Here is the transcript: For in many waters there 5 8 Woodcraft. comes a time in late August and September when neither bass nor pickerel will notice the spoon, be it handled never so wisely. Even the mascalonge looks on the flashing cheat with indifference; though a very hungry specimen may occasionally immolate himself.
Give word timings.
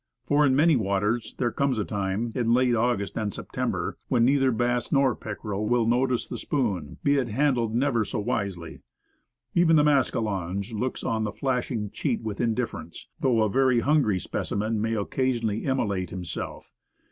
For 0.25 0.43
in 0.47 0.55
many 0.55 0.75
waters 0.75 1.35
there 1.37 1.51
5 1.51 1.53
8 1.53 1.53
Woodcraft. 1.53 1.57
comes 1.57 1.77
a 1.77 1.85
time 1.85 2.31
in 2.33 2.53
late 2.55 2.73
August 2.73 3.15
and 3.19 3.31
September 3.31 3.99
when 4.07 4.25
neither 4.25 4.49
bass 4.51 4.91
nor 4.91 5.15
pickerel 5.15 5.67
will 5.69 5.85
notice 5.85 6.27
the 6.27 6.39
spoon, 6.39 6.97
be 7.03 7.17
it 7.19 7.27
handled 7.27 7.75
never 7.75 8.03
so 8.03 8.17
wisely. 8.17 8.79
Even 9.53 9.75
the 9.75 9.83
mascalonge 9.83 10.73
looks 10.73 11.03
on 11.03 11.23
the 11.23 11.31
flashing 11.31 11.91
cheat 11.91 12.23
with 12.23 12.41
indifference; 12.41 13.09
though 13.19 13.43
a 13.43 13.47
very 13.51 13.81
hungry 13.81 14.17
specimen 14.17 14.81
may 14.81 14.95
occasionally 14.95 15.65
immolate 15.65 16.09
himself. 16.09 16.71